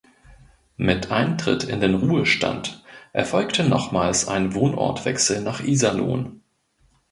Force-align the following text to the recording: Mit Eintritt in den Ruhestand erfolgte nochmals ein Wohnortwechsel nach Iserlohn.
Mit 0.77 1.11
Eintritt 1.11 1.63
in 1.63 1.79
den 1.79 1.93
Ruhestand 1.93 2.83
erfolgte 3.13 3.63
nochmals 3.63 4.27
ein 4.27 4.55
Wohnortwechsel 4.55 5.41
nach 5.43 5.61
Iserlohn. 5.63 6.41